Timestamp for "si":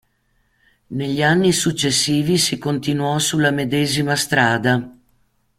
2.39-2.57